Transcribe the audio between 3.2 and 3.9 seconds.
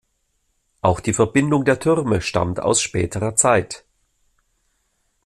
Zeit.